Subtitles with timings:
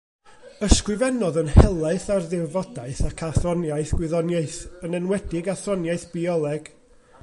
[0.67, 6.73] Ysgrifennodd yn helaeth ar ddirfodaeth ac athroniaeth gwyddoniaeth, yn enwedig athroniaeth bioleg.